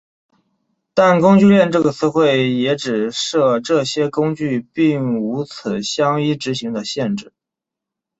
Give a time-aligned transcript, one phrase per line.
[0.95, 7.31] 但工具链这个词汇也可指涉这些工具并无此相依执行的限制。